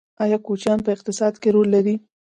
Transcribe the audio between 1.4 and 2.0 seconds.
کې رول لري؟